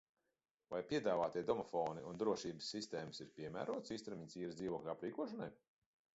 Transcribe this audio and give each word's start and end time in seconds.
Vai 0.75 0.79
piedāvātie 0.91 1.43
domofoni 1.49 2.05
un 2.13 2.17
drošības 2.23 2.71
sistēmas 2.77 3.23
ir 3.27 3.31
piemērotas 3.37 3.95
īstermiņa 3.99 4.43
īres 4.43 4.61
dzīvokļu 4.63 4.95
aprīkošanai? 4.97 5.53